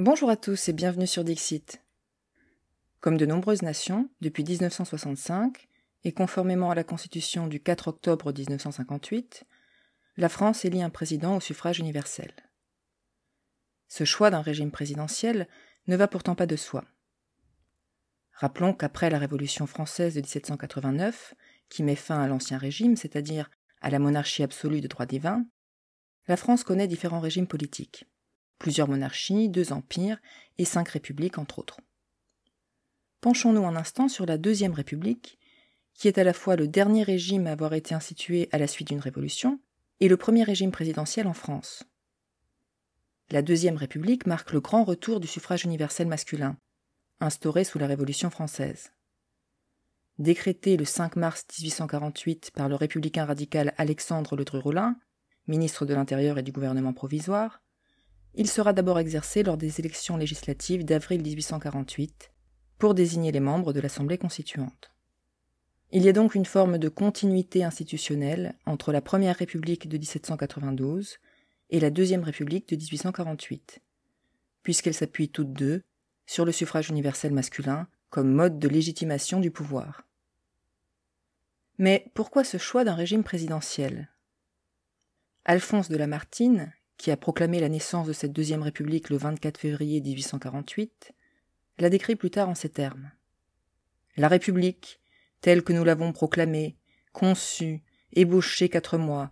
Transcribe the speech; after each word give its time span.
Bonjour 0.00 0.30
à 0.30 0.36
tous 0.36 0.68
et 0.68 0.72
bienvenue 0.72 1.08
sur 1.08 1.24
Dixit. 1.24 1.82
Comme 3.00 3.16
de 3.16 3.26
nombreuses 3.26 3.62
nations, 3.62 4.08
depuis 4.20 4.44
1965, 4.44 5.68
et 6.04 6.12
conformément 6.12 6.70
à 6.70 6.76
la 6.76 6.84
Constitution 6.84 7.48
du 7.48 7.58
4 7.58 7.88
octobre 7.88 8.32
1958, 8.32 9.42
la 10.16 10.28
France 10.28 10.64
élit 10.64 10.84
un 10.84 10.88
président 10.88 11.36
au 11.36 11.40
suffrage 11.40 11.80
universel. 11.80 12.30
Ce 13.88 14.04
choix 14.04 14.30
d'un 14.30 14.40
régime 14.40 14.70
présidentiel 14.70 15.48
ne 15.88 15.96
va 15.96 16.06
pourtant 16.06 16.36
pas 16.36 16.46
de 16.46 16.54
soi. 16.54 16.84
Rappelons 18.34 18.74
qu'après 18.74 19.10
la 19.10 19.18
Révolution 19.18 19.66
française 19.66 20.14
de 20.14 20.20
1789, 20.20 21.34
qui 21.70 21.82
met 21.82 21.96
fin 21.96 22.22
à 22.22 22.28
l'Ancien 22.28 22.58
Régime, 22.58 22.94
c'est-à-dire 22.94 23.50
à 23.80 23.90
la 23.90 23.98
monarchie 23.98 24.44
absolue 24.44 24.80
de 24.80 24.86
droit 24.86 25.06
divin, 25.06 25.44
la 26.28 26.36
France 26.36 26.62
connaît 26.62 26.86
différents 26.86 27.18
régimes 27.18 27.48
politiques, 27.48 28.06
plusieurs 28.58 28.88
monarchies, 28.88 29.48
deux 29.48 29.72
empires 29.72 30.20
et 30.58 30.64
cinq 30.64 30.88
républiques 30.88 31.38
entre 31.38 31.58
autres. 31.58 31.80
Penchons-nous 33.20 33.66
un 33.66 33.76
instant 33.76 34.08
sur 34.08 34.26
la 34.26 34.38
Deuxième 34.38 34.72
République, 34.72 35.38
qui 35.94 36.06
est 36.06 36.18
à 36.18 36.24
la 36.24 36.32
fois 36.32 36.56
le 36.56 36.68
dernier 36.68 37.02
régime 37.02 37.46
à 37.46 37.52
avoir 37.52 37.74
été 37.74 37.94
institué 37.94 38.48
à 38.52 38.58
la 38.58 38.68
suite 38.68 38.88
d'une 38.88 39.00
révolution 39.00 39.60
et 40.00 40.08
le 40.08 40.16
premier 40.16 40.44
régime 40.44 40.70
présidentiel 40.70 41.26
en 41.26 41.32
France. 41.32 41.82
La 43.30 43.42
Deuxième 43.42 43.76
République 43.76 44.26
marque 44.26 44.52
le 44.52 44.60
grand 44.60 44.84
retour 44.84 45.20
du 45.20 45.26
suffrage 45.26 45.64
universel 45.64 46.06
masculin, 46.06 46.56
instauré 47.20 47.64
sous 47.64 47.78
la 47.78 47.86
Révolution 47.86 48.30
française. 48.30 48.92
Décrété 50.18 50.76
le 50.76 50.84
5 50.84 51.16
mars 51.16 51.44
1848 51.60 52.52
par 52.52 52.68
le 52.68 52.74
républicain 52.74 53.24
radical 53.24 53.74
Alexandre 53.76 54.36
Ledru-Rollin, 54.36 54.96
ministre 55.46 55.86
de 55.86 55.94
l'Intérieur 55.94 56.38
et 56.38 56.42
du 56.42 56.52
gouvernement 56.52 56.92
provisoire, 56.92 57.60
il 58.34 58.48
sera 58.48 58.72
d'abord 58.72 58.98
exercé 58.98 59.42
lors 59.42 59.56
des 59.56 59.80
élections 59.80 60.16
législatives 60.16 60.84
d'avril 60.84 61.22
1848 61.22 62.30
pour 62.78 62.94
désigner 62.94 63.32
les 63.32 63.40
membres 63.40 63.72
de 63.72 63.80
l'Assemblée 63.80 64.18
constituante. 64.18 64.92
Il 65.90 66.02
y 66.02 66.08
a 66.08 66.12
donc 66.12 66.34
une 66.34 66.44
forme 66.44 66.78
de 66.78 66.88
continuité 66.88 67.64
institutionnelle 67.64 68.54
entre 68.66 68.92
la 68.92 69.00
Première 69.00 69.36
République 69.36 69.88
de 69.88 69.96
1792 69.96 71.16
et 71.70 71.80
la 71.80 71.90
Deuxième 71.90 72.22
République 72.22 72.68
de 72.68 72.76
1848, 72.76 73.80
puisqu'elles 74.62 74.94
s'appuient 74.94 75.30
toutes 75.30 75.52
deux 75.52 75.82
sur 76.26 76.44
le 76.44 76.52
suffrage 76.52 76.90
universel 76.90 77.32
masculin 77.32 77.88
comme 78.10 78.30
mode 78.30 78.58
de 78.58 78.68
légitimation 78.68 79.40
du 79.40 79.50
pouvoir. 79.50 80.04
Mais 81.78 82.10
pourquoi 82.14 82.44
ce 82.44 82.58
choix 82.58 82.84
d'un 82.84 82.94
régime 82.94 83.24
présidentiel? 83.24 84.10
Alphonse 85.44 85.88
de 85.88 85.96
Lamartine, 85.96 86.72
qui 86.98 87.10
a 87.12 87.16
proclamé 87.16 87.60
la 87.60 87.68
naissance 87.68 88.06
de 88.06 88.12
cette 88.12 88.32
Deuxième 88.32 88.62
République 88.62 89.08
le 89.08 89.16
24 89.16 89.56
février 89.56 90.00
1848, 90.00 91.12
la 91.78 91.88
décrit 91.88 92.16
plus 92.16 92.30
tard 92.30 92.48
en 92.48 92.54
ces 92.54 92.68
termes. 92.68 93.12
La 94.16 94.28
République, 94.28 95.00
telle 95.40 95.62
que 95.62 95.72
nous 95.72 95.84
l'avons 95.84 96.12
proclamée, 96.12 96.76
conçue, 97.12 97.82
ébauchée 98.12 98.68
quatre 98.68 98.98
mois, 98.98 99.30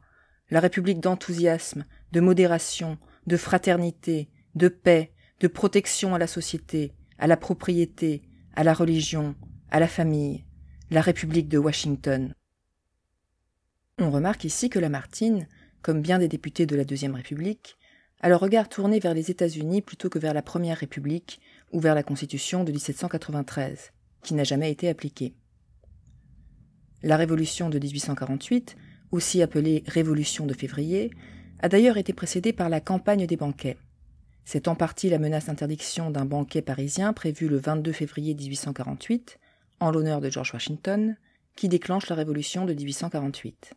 la 0.49 0.61
République 0.61 1.01
d'enthousiasme, 1.01 1.85
de 2.13 2.21
modération, 2.21 2.99
de 3.27 3.37
fraternité, 3.37 4.31
de 4.55 4.69
paix, 4.69 5.13
de 5.41 5.49
protection 5.49 6.15
à 6.15 6.19
la 6.19 6.29
société, 6.29 6.95
à 7.19 7.27
la 7.27 7.37
propriété, 7.37 8.23
à 8.55 8.63
la 8.63 8.75
religion, 8.75 9.35
à 9.71 9.81
la 9.81 9.89
famille, 9.89 10.45
la 10.91 11.01
République 11.01 11.49
de 11.49 11.59
Washington. 11.59 12.33
On 13.99 14.11
remarque 14.11 14.45
ici 14.45 14.71
que 14.71 14.79
Lamartine, 14.79 15.49
comme 15.87 16.03
bien 16.03 16.19
des 16.19 16.27
députés 16.27 16.67
de 16.67 16.75
la 16.75 16.85
Deuxième 16.85 17.15
République, 17.15 17.77
a 18.21 18.29
le 18.29 18.35
regard 18.35 18.69
tourné 18.69 18.99
vers 18.99 19.15
les 19.15 19.31
États-Unis 19.31 19.83
plutôt 19.83 20.09
que 20.09 20.19
vers 20.19 20.35
la 20.35 20.43
Première 20.43 20.79
République 20.79 21.39
ou 21.71 21.79
vers 21.79 21.95
la 21.95 22.03
Constitution 22.03 22.65
de 22.65 22.73
1793, 22.73 23.93
qui 24.25 24.35
n'a 24.35 24.43
jamais 24.43 24.73
été 24.73 24.89
appliquée. 24.89 25.37
La 27.05 27.17
Révolution 27.17 27.71
de 27.71 27.79
1848, 27.79 28.77
aussi 29.13 29.43
appelée 29.43 29.85
Révolution 29.87 30.45
de 30.45 30.55
février, 30.55 31.13
a 31.61 31.69
d'ailleurs 31.69 31.99
été 31.99 32.13
précédée 32.13 32.53
par 32.53 32.69
la 32.69 32.81
campagne 32.81 33.29
des 33.29 33.37
banquets. 33.37 33.77
C'est 34.45 34.67
en 34.67 34.75
partie 34.75 35.09
la 35.09 35.21
menace 35.21 35.47
d'interdiction 35.47 36.11
d'un 36.11 36.25
banquet 36.25 36.63
parisien 36.63 37.13
prévu 37.13 37.47
le 37.47 37.59
22 37.59 37.93
février 37.93 38.35
1848, 38.35 39.39
en 39.79 39.93
l'honneur 39.93 40.21
de 40.21 40.31
George 40.31 40.53
Washington, 40.53 41.17
qui 41.55 41.69
déclenche 41.69 42.09
la 42.09 42.17
Révolution 42.17 42.65
de 42.65 42.75
1848. 42.75 43.77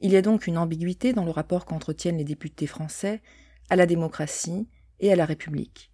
Il 0.00 0.12
y 0.12 0.16
a 0.16 0.22
donc 0.22 0.46
une 0.46 0.58
ambiguïté 0.58 1.12
dans 1.12 1.24
le 1.24 1.30
rapport 1.30 1.64
qu'entretiennent 1.64 2.18
les 2.18 2.24
députés 2.24 2.66
français 2.66 3.22
à 3.70 3.76
la 3.76 3.86
démocratie 3.86 4.68
et 5.00 5.12
à 5.12 5.16
la 5.16 5.24
République. 5.24 5.90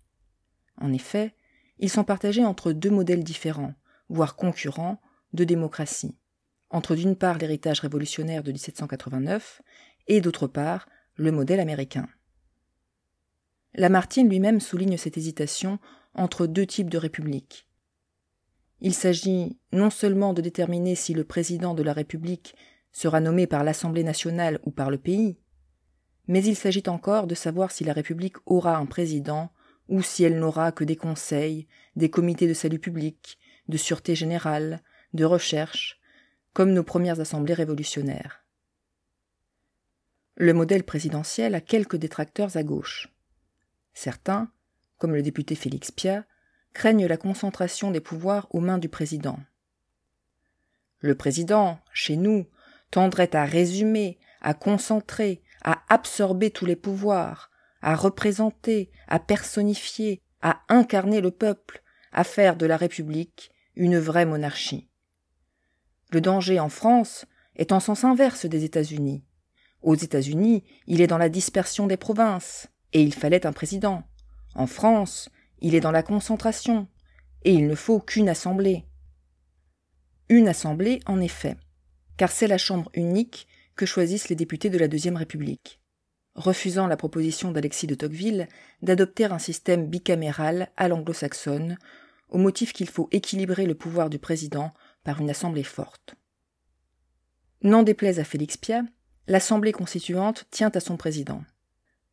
En 0.81 0.93
effet, 0.93 1.35
ils 1.79 1.91
sont 1.91 2.05
partagés 2.05 2.45
entre 2.45 2.73
deux 2.73 2.91
modèles 2.91 3.25
différents, 3.25 3.75
voire 4.09 4.37
concurrents, 4.37 5.01
de 5.33 5.45
démocratie, 5.45 6.17
entre 6.71 6.95
d'une 6.95 7.17
part 7.17 7.39
l'héritage 7.39 7.81
révolutionnaire 7.81 8.43
de 8.43 8.53
1789 8.53 9.63
et 10.09 10.21
d'autre 10.21 10.47
part 10.47 10.89
le 11.17 11.33
modèle 11.33 11.61
américain. 11.61 12.07
Lamartine 13.75 14.29
lui-même 14.29 14.61
souligne 14.61 14.99
cette 14.99 15.17
hésitation 15.17 15.79
entre 16.15 16.47
deux 16.47 16.67
types 16.67 16.91
de 16.91 16.99
républiques. 16.99 17.67
Il 18.81 18.95
s'agit 18.95 19.57
non 19.73 19.91
seulement 19.91 20.35
de 20.35 20.43
déterminer 20.43 20.95
si 20.95 21.15
le 21.15 21.25
président 21.25 21.73
de 21.75 21.83
la 21.83 21.93
République 21.93 22.55
sera 22.93 23.21
nommé 23.21 23.47
par 23.47 23.65
l'Assemblée 23.65 24.05
nationale 24.05 24.61
ou 24.65 24.71
par 24.71 24.91
le 24.91 24.99
pays, 24.99 25.39
mais 26.29 26.45
il 26.45 26.57
s'agit 26.57 26.85
encore 26.87 27.27
de 27.27 27.35
savoir 27.35 27.71
si 27.71 27.85
la 27.85 27.93
République 27.93 28.37
aura 28.47 28.77
un 28.77 28.87
président 28.87 29.53
ou 29.89 30.03
si 30.03 30.25
elle 30.25 30.39
n'aura 30.39 30.73
que 30.73 30.85
des 30.85 30.97
conseils, 30.97 31.67
des 31.97 32.11
comités 32.11 32.47
de 32.47 32.55
salut 32.55 32.79
public, 32.79 33.39
de 33.69 33.77
sûreté 33.77 34.15
générale, 34.15 34.83
de 35.15 35.25
recherche, 35.25 36.01
comme 36.53 36.73
nos 36.73 36.85
premières 36.85 37.21
assemblées 37.21 37.55
révolutionnaires. 37.55 38.45
Le 40.37 40.55
modèle 40.55 40.85
présidentiel 40.85 41.55
a 41.55 41.61
quelques 41.61 41.97
détracteurs 41.97 42.57
à 42.57 42.63
gauche. 42.63 43.09
Certains, 43.93 44.51
comme 44.99 45.15
le 45.15 45.23
député 45.23 45.55
Félix 45.55 45.91
Piat, 45.91 46.25
craignent 46.73 47.07
la 47.07 47.17
concentration 47.17 47.91
des 47.91 48.01
pouvoirs 48.01 48.47
aux 48.51 48.61
mains 48.61 48.79
du 48.79 48.89
président. 48.89 49.39
Le 51.01 51.15
président, 51.15 51.81
chez 51.93 52.17
nous, 52.17 52.47
tendrait 52.93 53.35
à 53.35 53.45
résumer, 53.45 54.21
à 54.43 54.55
concentrer, 54.55 55.43
à 55.65 55.83
absorber 55.89 56.51
tous 56.51 56.67
les 56.67 56.77
pouvoirs, 56.77 57.51
à 57.81 57.97
représenter, 57.97 58.91
à 59.09 59.19
personnifier, 59.19 60.23
à 60.43 60.61
incarner 60.69 61.21
le 61.21 61.33
peuple, 61.33 61.83
à 62.13 62.23
faire 62.23 62.55
de 62.55 62.67
la 62.67 62.77
République 62.77 63.51
une 63.75 63.99
vraie 63.99 64.27
monarchie. 64.27 64.89
Le 66.13 66.21
danger 66.21 66.61
en 66.61 66.69
France 66.69 67.25
est 67.57 67.73
en 67.73 67.81
sens 67.81 68.05
inverse 68.05 68.45
des 68.45 68.65
États-Unis. 68.65 69.25
Aux 69.81 69.95
États-Unis, 69.95 70.63
il 70.87 71.01
est 71.01 71.07
dans 71.07 71.19
la 71.19 71.31
dispersion 71.31 71.87
des 71.87 71.97
provinces, 71.97 72.69
et 72.93 73.03
il 73.03 73.15
fallait 73.15 73.47
un 73.47 73.53
président. 73.53 74.03
En 74.55 74.67
France, 74.67 75.31
il 75.61 75.75
est 75.75 75.81
dans 75.81 75.91
la 75.91 76.03
concentration, 76.03 76.89
et 77.45 77.55
il 77.55 77.67
ne 77.67 77.75
faut 77.75 78.01
qu'une 78.01 78.29
assemblée. 78.29 78.85
Une 80.29 80.49
assemblée, 80.49 81.01
en 81.07 81.21
effet, 81.21 81.57
car 82.17 82.31
c'est 82.31 82.47
la 82.47 82.59
chambre 82.59 82.91
unique 82.95 83.47
que 83.77 83.87
choisissent 83.87 84.29
les 84.29 84.37
députés 84.37 84.71
de 84.71 84.79
la 84.79 84.89
Deuxième 84.89 85.17
République 85.17 85.83
refusant 86.35 86.87
la 86.87 86.97
proposition 86.97 87.51
d'Alexis 87.51 87.87
de 87.87 87.95
Tocqueville 87.95 88.49
d'adopter 88.81 89.27
un 89.27 89.39
système 89.39 89.87
bicaméral 89.87 90.71
à 90.77 90.89
l'anglo-saxonne, 90.89 91.77
au 92.29 92.39
motif 92.39 92.73
qu'il 92.73 92.89
faut 92.89 93.09
équilibrer 93.13 93.67
le 93.67 93.75
pouvoir 93.75 94.09
du 94.09 94.19
président 94.19 94.73
par 95.05 95.21
une 95.21 95.31
assemblée 95.31 95.63
forte. 95.63 96.15
N'en 97.63 97.83
déplaise 97.83 98.19
à 98.19 98.25
Félix 98.25 98.57
Piat, 98.57 98.85
l'assemblée 99.27 99.73
constituante 99.73 100.47
tient 100.51 100.71
à 100.71 100.81
son 100.81 100.97
président. 100.97 101.45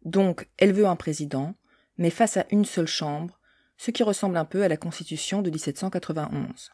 Donc, 0.03 0.47
elle 0.57 0.73
veut 0.73 0.85
un 0.85 0.95
président, 0.95 1.55
mais 1.97 2.09
face 2.09 2.37
à 2.37 2.45
une 2.51 2.65
seule 2.65 2.87
chambre, 2.87 3.39
ce 3.77 3.91
qui 3.91 4.03
ressemble 4.03 4.37
un 4.37 4.45
peu 4.45 4.63
à 4.63 4.67
la 4.67 4.77
constitution 4.77 5.41
de 5.41 5.49
1791. 5.49 6.71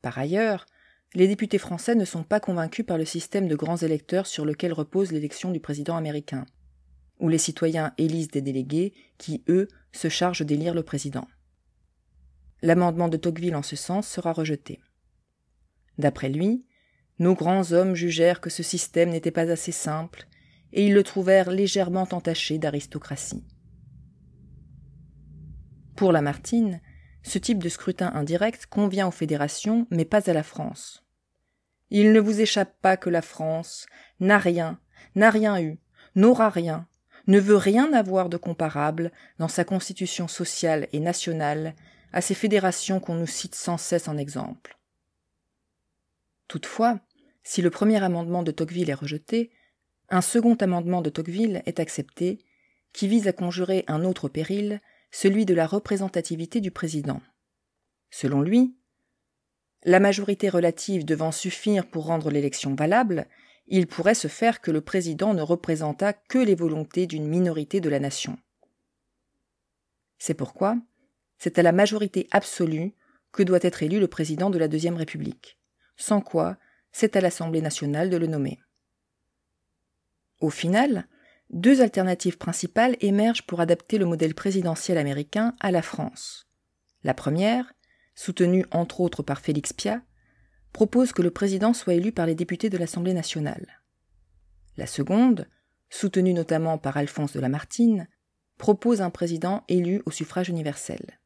Par 0.00 0.18
ailleurs, 0.18 0.64
les 1.14 1.28
députés 1.28 1.58
français 1.58 1.94
ne 1.94 2.04
sont 2.04 2.22
pas 2.22 2.40
convaincus 2.40 2.84
par 2.84 2.98
le 2.98 3.04
système 3.04 3.48
de 3.48 3.56
grands 3.56 3.76
électeurs 3.76 4.26
sur 4.26 4.44
lequel 4.44 4.72
repose 4.72 5.12
l'élection 5.12 5.50
du 5.50 5.60
président 5.60 5.96
américain, 5.96 6.44
où 7.18 7.28
les 7.28 7.38
citoyens 7.38 7.92
élisent 7.98 8.28
des 8.28 8.42
délégués 8.42 8.92
qui, 9.16 9.42
eux, 9.48 9.68
se 9.92 10.08
chargent 10.08 10.44
d'élire 10.44 10.74
le 10.74 10.82
président. 10.82 11.26
L'amendement 12.62 13.08
de 13.08 13.16
Tocqueville 13.16 13.56
en 13.56 13.62
ce 13.62 13.76
sens 13.76 14.06
sera 14.06 14.32
rejeté. 14.32 14.80
D'après 15.96 16.28
lui, 16.28 16.66
nos 17.18 17.34
grands 17.34 17.72
hommes 17.72 17.94
jugèrent 17.94 18.40
que 18.40 18.50
ce 18.50 18.62
système 18.62 19.10
n'était 19.10 19.30
pas 19.30 19.50
assez 19.50 19.72
simple, 19.72 20.28
et 20.72 20.86
ils 20.86 20.94
le 20.94 21.02
trouvèrent 21.02 21.50
légèrement 21.50 22.06
entaché 22.10 22.58
d'aristocratie. 22.58 23.44
Pour 25.96 26.12
Lamartine, 26.12 26.80
ce 27.22 27.38
type 27.38 27.62
de 27.62 27.68
scrutin 27.68 28.10
indirect 28.14 28.66
convient 28.66 29.08
aux 29.08 29.12
fédérations, 29.12 29.86
mais 29.90 30.04
pas 30.04 30.30
à 30.30 30.32
la 30.32 30.42
France. 30.42 31.04
Il 31.90 32.12
ne 32.12 32.20
vous 32.20 32.40
échappe 32.40 32.74
pas 32.80 32.96
que 32.96 33.10
la 33.10 33.22
France 33.22 33.86
n'a 34.20 34.38
rien, 34.38 34.78
n'a 35.14 35.30
rien 35.30 35.60
eu, 35.60 35.78
n'aura 36.14 36.50
rien, 36.50 36.86
ne 37.26 37.38
veut 37.38 37.56
rien 37.56 37.92
avoir 37.92 38.28
de 38.28 38.36
comparable 38.36 39.12
dans 39.38 39.48
sa 39.48 39.64
constitution 39.64 40.28
sociale 40.28 40.88
et 40.92 41.00
nationale 41.00 41.74
à 42.12 42.20
ces 42.20 42.34
fédérations 42.34 43.00
qu'on 43.00 43.14
nous 43.14 43.26
cite 43.26 43.54
sans 43.54 43.78
cesse 43.78 44.08
en 44.08 44.16
exemple. 44.16 44.78
Toutefois, 46.46 47.00
si 47.42 47.62
le 47.62 47.70
premier 47.70 48.02
amendement 48.02 48.42
de 48.42 48.50
Tocqueville 48.50 48.90
est 48.90 48.94
rejeté, 48.94 49.50
un 50.08 50.22
second 50.22 50.54
amendement 50.54 51.02
de 51.02 51.10
Tocqueville 51.10 51.62
est 51.66 51.80
accepté, 51.80 52.38
qui 52.94 53.08
vise 53.08 53.28
à 53.28 53.32
conjurer 53.32 53.84
un 53.86 54.04
autre 54.04 54.28
péril, 54.28 54.80
celui 55.10 55.46
de 55.46 55.54
la 55.54 55.66
représentativité 55.66 56.60
du 56.60 56.70
président. 56.70 57.20
Selon 58.10 58.42
lui, 58.42 58.76
la 59.84 60.00
majorité 60.00 60.48
relative 60.48 61.04
devant 61.04 61.32
suffire 61.32 61.88
pour 61.88 62.06
rendre 62.06 62.30
l'élection 62.30 62.74
valable, 62.74 63.26
il 63.66 63.86
pourrait 63.86 64.14
se 64.14 64.28
faire 64.28 64.60
que 64.60 64.70
le 64.70 64.80
président 64.80 65.34
ne 65.34 65.42
représentât 65.42 66.12
que 66.12 66.38
les 66.38 66.54
volontés 66.54 67.06
d'une 67.06 67.28
minorité 67.28 67.80
de 67.80 67.88
la 67.88 68.00
nation. 68.00 68.38
C'est 70.18 70.34
pourquoi 70.34 70.76
c'est 71.38 71.58
à 71.58 71.62
la 71.62 71.72
majorité 71.72 72.26
absolue 72.32 72.92
que 73.30 73.44
doit 73.44 73.60
être 73.62 73.82
élu 73.82 74.00
le 74.00 74.08
président 74.08 74.50
de 74.50 74.58
la 74.58 74.66
Deuxième 74.66 74.96
République, 74.96 75.58
sans 75.96 76.20
quoi 76.20 76.56
c'est 76.90 77.14
à 77.14 77.20
l'Assemblée 77.20 77.62
nationale 77.62 78.10
de 78.10 78.16
le 78.16 78.26
nommer. 78.26 78.58
Au 80.40 80.50
final, 80.50 81.06
deux 81.50 81.80
alternatives 81.80 82.38
principales 82.38 82.96
émergent 83.00 83.46
pour 83.46 83.60
adapter 83.60 83.98
le 83.98 84.06
modèle 84.06 84.34
présidentiel 84.34 84.98
américain 84.98 85.54
à 85.60 85.70
la 85.70 85.82
France. 85.82 86.46
La 87.04 87.14
première, 87.14 87.72
soutenue 88.14 88.66
entre 88.70 89.00
autres 89.00 89.22
par 89.22 89.40
Félix 89.40 89.72
Piat, 89.72 90.02
propose 90.72 91.12
que 91.12 91.22
le 91.22 91.30
président 91.30 91.72
soit 91.72 91.94
élu 91.94 92.12
par 92.12 92.26
les 92.26 92.34
députés 92.34 92.70
de 92.70 92.76
l'Assemblée 92.76 93.14
nationale. 93.14 93.80
La 94.76 94.86
seconde, 94.86 95.48
soutenue 95.90 96.34
notamment 96.34 96.78
par 96.78 96.96
Alphonse 96.96 97.32
de 97.32 97.40
Lamartine, 97.40 98.08
propose 98.58 99.00
un 99.00 99.10
président 99.10 99.64
élu 99.68 100.02
au 100.04 100.10
suffrage 100.10 100.48
universel. 100.48 101.18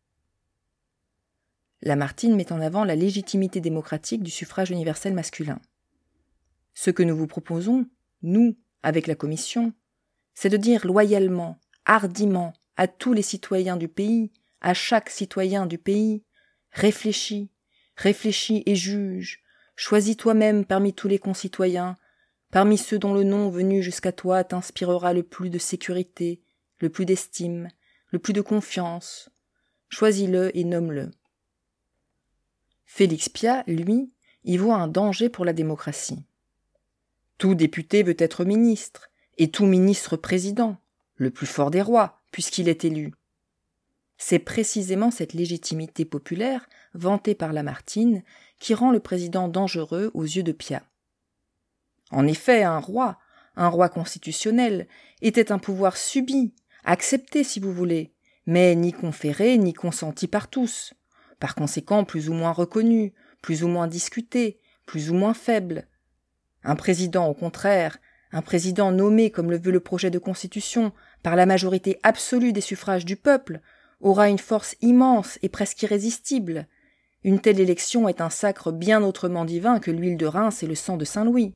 Lamartine 1.82 2.36
met 2.36 2.52
en 2.52 2.60
avant 2.60 2.84
la 2.84 2.94
légitimité 2.94 3.60
démocratique 3.60 4.22
du 4.22 4.30
suffrage 4.30 4.70
universel 4.70 5.14
masculin. 5.14 5.60
Ce 6.74 6.90
que 6.90 7.02
nous 7.02 7.16
vous 7.16 7.26
proposons, 7.26 7.86
nous, 8.22 8.56
avec 8.82 9.06
la 9.08 9.16
Commission, 9.16 9.72
c'est 10.34 10.48
de 10.48 10.56
dire 10.56 10.86
loyalement, 10.86 11.58
hardiment, 11.84 12.52
à 12.76 12.88
tous 12.88 13.12
les 13.12 13.22
citoyens 13.22 13.76
du 13.76 13.88
pays, 13.88 14.32
à 14.60 14.74
chaque 14.74 15.10
citoyen 15.10 15.66
du 15.66 15.78
pays, 15.78 16.22
réfléchis, 16.70 17.50
réfléchis 17.96 18.62
et 18.66 18.76
juge, 18.76 19.42
choisis 19.76 20.16
toi-même 20.16 20.64
parmi 20.64 20.94
tous 20.94 21.08
les 21.08 21.18
concitoyens, 21.18 21.96
parmi 22.50 22.78
ceux 22.78 22.98
dont 22.98 23.14
le 23.14 23.24
nom 23.24 23.50
venu 23.50 23.82
jusqu'à 23.82 24.12
toi 24.12 24.44
t'inspirera 24.44 25.12
le 25.12 25.22
plus 25.22 25.50
de 25.50 25.58
sécurité, 25.58 26.40
le 26.78 26.88
plus 26.88 27.04
d'estime, 27.04 27.68
le 28.10 28.18
plus 28.18 28.32
de 28.32 28.40
confiance. 28.40 29.30
Choisis-le 29.88 30.56
et 30.56 30.64
nomme-le. 30.64 31.10
Félix 32.84 33.28
Piat, 33.28 33.64
lui, 33.66 34.12
y 34.44 34.56
voit 34.56 34.76
un 34.76 34.88
danger 34.88 35.28
pour 35.28 35.44
la 35.44 35.52
démocratie. 35.52 36.24
Tout 37.38 37.54
député 37.54 38.02
veut 38.02 38.16
être 38.18 38.44
ministre, 38.44 39.10
et 39.38 39.50
tout 39.50 39.66
ministre 39.66 40.16
président, 40.16 40.76
le 41.16 41.30
plus 41.30 41.46
fort 41.46 41.70
des 41.70 41.82
rois, 41.82 42.20
puisqu'il 42.30 42.68
est 42.68 42.84
élu. 42.84 43.12
C'est 44.18 44.38
précisément 44.38 45.10
cette 45.10 45.32
légitimité 45.32 46.04
populaire, 46.04 46.68
vantée 46.94 47.34
par 47.34 47.52
Lamartine, 47.52 48.22
qui 48.58 48.74
rend 48.74 48.92
le 48.92 49.00
président 49.00 49.48
dangereux 49.48 50.10
aux 50.14 50.22
yeux 50.22 50.42
de 50.42 50.52
Piat. 50.52 50.84
En 52.10 52.26
effet, 52.26 52.62
un 52.62 52.78
roi, 52.78 53.18
un 53.56 53.68
roi 53.68 53.88
constitutionnel, 53.88 54.86
était 55.22 55.50
un 55.50 55.58
pouvoir 55.58 55.96
subi, 55.96 56.54
accepté 56.84 57.42
si 57.42 57.58
vous 57.58 57.72
voulez, 57.72 58.12
mais 58.46 58.74
ni 58.74 58.92
conféré 58.92 59.56
ni 59.58 59.72
consenti 59.72 60.28
par 60.28 60.48
tous, 60.48 60.94
par 61.40 61.54
conséquent 61.54 62.04
plus 62.04 62.28
ou 62.28 62.34
moins 62.34 62.52
reconnu, 62.52 63.14
plus 63.40 63.64
ou 63.64 63.68
moins 63.68 63.88
discuté, 63.88 64.60
plus 64.86 65.10
ou 65.10 65.14
moins 65.14 65.34
faible. 65.34 65.88
Un 66.64 66.76
président, 66.76 67.26
au 67.26 67.34
contraire, 67.34 67.98
un 68.32 68.42
président 68.42 68.90
nommé 68.90 69.30
comme 69.30 69.50
le 69.50 69.58
veut 69.58 69.70
le 69.70 69.80
projet 69.80 70.10
de 70.10 70.18
constitution 70.18 70.92
par 71.22 71.36
la 71.36 71.46
majorité 71.46 71.98
absolue 72.02 72.52
des 72.52 72.60
suffrages 72.60 73.04
du 73.04 73.16
peuple, 73.16 73.60
aura 74.00 74.28
une 74.28 74.38
force 74.38 74.74
immense 74.80 75.38
et 75.42 75.48
presque 75.48 75.82
irrésistible. 75.82 76.66
Une 77.24 77.40
telle 77.40 77.60
élection 77.60 78.08
est 78.08 78.20
un 78.20 78.30
sacre 78.30 78.72
bien 78.72 79.02
autrement 79.02 79.44
divin 79.44 79.78
que 79.78 79.90
l'huile 79.90 80.16
de 80.16 80.26
Reims 80.26 80.62
et 80.62 80.66
le 80.66 80.74
sang 80.74 80.96
de 80.96 81.04
Saint-Louis. 81.04 81.54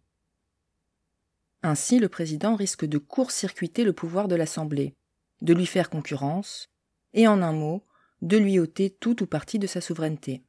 Ainsi 1.62 1.98
le 1.98 2.08
président 2.08 2.54
risque 2.54 2.84
de 2.84 2.98
court-circuiter 2.98 3.82
le 3.82 3.92
pouvoir 3.92 4.28
de 4.28 4.36
l'Assemblée, 4.36 4.94
de 5.42 5.54
lui 5.54 5.66
faire 5.66 5.90
concurrence, 5.90 6.68
et 7.14 7.26
en 7.26 7.42
un 7.42 7.52
mot, 7.52 7.82
de 8.22 8.36
lui 8.36 8.60
ôter 8.60 8.90
tout 8.90 9.22
ou 9.22 9.26
partie 9.26 9.58
de 9.58 9.66
sa 9.66 9.80
souveraineté. 9.80 10.42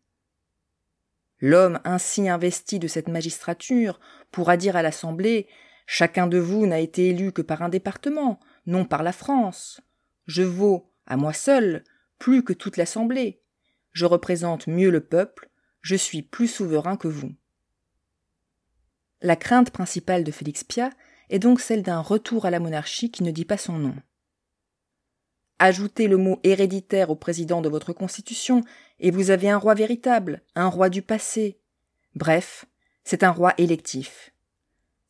L'homme 1.40 1.80
ainsi 1.84 2.30
investi 2.30 2.80
de 2.80 2.88
cette 2.88 3.08
magistrature 3.08 4.00
pourra 4.32 4.58
dire 4.58 4.76
à 4.76 4.82
l'Assemblée 4.82 5.48
Chacun 5.90 6.28
de 6.28 6.38
vous 6.38 6.68
n'a 6.68 6.80
été 6.80 7.08
élu 7.08 7.32
que 7.32 7.42
par 7.42 7.62
un 7.62 7.70
département, 7.70 8.40
non 8.66 8.84
par 8.84 9.04
la 9.04 9.14
France. 9.14 9.80
Je 10.26 10.44
vaux, 10.44 10.92
à 11.06 11.16
moi 11.16 11.32
seul, 11.32 11.86
plus 12.20 12.44
que 12.44 12.52
toute 12.52 12.76
l'Assemblée. 12.76 13.42
Je 13.94 14.06
représente 14.06 14.68
mieux 14.68 14.92
le 14.92 15.00
peuple, 15.00 15.50
je 15.82 15.96
suis 15.96 16.22
plus 16.22 16.50
souverain 16.50 16.98
que 16.98 17.08
vous. 17.08 17.34
La 19.22 19.38
crainte 19.38 19.72
principale 19.72 20.26
de 20.26 20.32
Félix 20.32 20.66
Piat 20.66 20.92
est 21.30 21.40
donc 21.40 21.62
celle 21.62 21.84
d'un 21.84 22.02
retour 22.02 22.46
à 22.46 22.52
la 22.52 22.60
monarchie 22.60 23.10
qui 23.10 23.24
ne 23.24 23.32
dit 23.32 23.46
pas 23.46 23.58
son 23.58 23.80
nom. 23.80 23.96
Ajoutez 25.60 26.10
le 26.10 26.18
mot 26.18 26.42
héréditaire 26.44 27.10
au 27.10 27.16
président 27.16 27.62
de 27.62 27.70
votre 27.70 27.94
constitution, 27.94 28.62
et 29.00 29.10
vous 29.10 29.32
avez 29.32 29.50
un 29.50 29.58
roi 29.58 29.74
véritable, 29.74 30.44
un 30.54 30.68
roi 30.68 30.90
du 30.90 31.02
passé. 31.02 31.62
Bref, 32.14 32.66
c'est 33.06 33.24
un 33.24 33.32
roi 33.32 33.54
électif. 33.58 34.34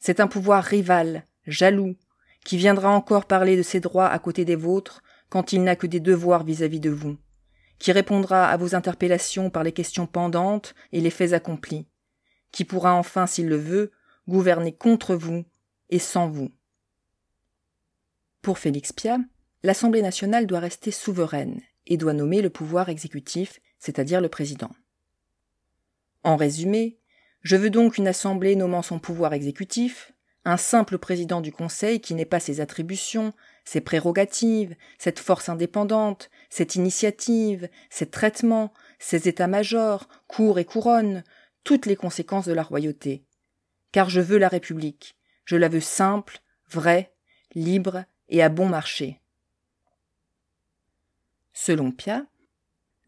C'est 0.07 0.21
un 0.21 0.27
pouvoir 0.27 0.63
rival, 0.63 1.27
jaloux, 1.47 1.97
qui 2.45 2.55
viendra 2.55 2.91
encore 2.91 3.25
parler 3.25 3.57
de 3.57 3.61
ses 3.61 3.81
droits 3.81 4.07
à 4.07 4.17
côté 4.19 4.45
des 4.45 4.55
vôtres 4.55 5.03
quand 5.27 5.51
il 5.51 5.65
n'a 5.65 5.75
que 5.75 5.85
des 5.85 5.99
devoirs 5.99 6.45
vis-à-vis 6.45 6.79
de 6.79 6.89
vous, 6.89 7.17
qui 7.77 7.91
répondra 7.91 8.47
à 8.47 8.55
vos 8.55 8.73
interpellations 8.73 9.49
par 9.49 9.63
les 9.63 9.73
questions 9.73 10.07
pendantes 10.07 10.75
et 10.93 11.01
les 11.01 11.09
faits 11.09 11.33
accomplis, 11.33 11.89
qui 12.53 12.63
pourra 12.63 12.93
enfin, 12.93 13.27
s'il 13.27 13.49
le 13.49 13.57
veut, 13.57 13.91
gouverner 14.29 14.71
contre 14.71 15.13
vous 15.13 15.43
et 15.89 15.99
sans 15.99 16.29
vous. 16.29 16.51
Pour 18.41 18.59
Félix 18.59 18.93
Piat, 18.93 19.19
l'Assemblée 19.61 20.01
nationale 20.01 20.47
doit 20.47 20.61
rester 20.61 20.91
souveraine 20.91 21.59
et 21.85 21.97
doit 21.97 22.13
nommer 22.13 22.41
le 22.41 22.49
pouvoir 22.49 22.87
exécutif, 22.87 23.59
c'est-à-dire 23.77 24.21
le 24.21 24.29
président. 24.29 24.71
En 26.23 26.37
résumé, 26.37 26.97
je 27.41 27.55
veux 27.55 27.69
donc 27.69 27.97
une 27.97 28.07
assemblée 28.07 28.55
nommant 28.55 28.81
son 28.81 28.99
pouvoir 28.99 29.33
exécutif, 29.33 30.13
un 30.45 30.57
simple 30.57 30.97
président 30.97 31.41
du 31.41 31.51
Conseil 31.51 31.99
qui 31.99 32.13
n'ait 32.13 32.25
pas 32.25 32.39
ses 32.39 32.61
attributions, 32.61 33.33
ses 33.65 33.81
prérogatives, 33.81 34.75
cette 34.97 35.19
force 35.19 35.49
indépendante, 35.49 36.29
cette 36.49 36.75
initiative, 36.75 37.69
ses 37.89 38.09
traitements, 38.09 38.73
ses 38.97 39.27
états-majors, 39.27 40.07
cours 40.27 40.57
et 40.57 40.65
couronnes, 40.65 41.23
toutes 41.63 41.85
les 41.85 41.97
conséquences 41.97 42.45
de 42.45 42.53
la 42.53 42.63
royauté. 42.63 43.25
Car 43.91 44.09
je 44.09 44.21
veux 44.21 44.37
la 44.37 44.47
République, 44.47 45.17
je 45.43 45.57
la 45.57 45.67
veux 45.67 45.81
simple, 45.81 46.39
vraie, 46.69 47.13
libre 47.53 48.05
et 48.29 48.41
à 48.41 48.47
bon 48.47 48.69
marché. 48.69 49.19
Selon 51.51 51.91
Pia, 51.91 52.25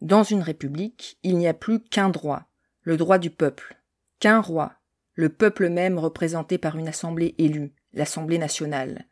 dans 0.01 0.23
une 0.23 0.41
république, 0.41 1.17
il 1.23 1.37
n'y 1.37 1.47
a 1.47 1.53
plus 1.53 1.79
qu'un 1.79 2.09
droit, 2.09 2.49
le 2.81 2.97
droit 2.97 3.17
du 3.17 3.29
peuple 3.29 3.78
qu'un 4.19 4.41
roi, 4.41 4.73
le 5.13 5.29
peuple 5.29 5.69
même 5.69 5.97
représenté 5.97 6.57
par 6.57 6.77
une 6.77 6.87
assemblée 6.87 7.35
élue, 7.37 7.73
l'Assemblée 7.93 8.37
nationale. 8.37 9.05